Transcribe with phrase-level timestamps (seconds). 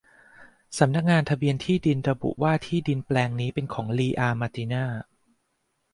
[0.79, 4.83] สำนักงานทะเบียนที่ดินระบุว่าที่ดินแปลงนี้เป็นของคุณลีอาห์ มาร์ติน่า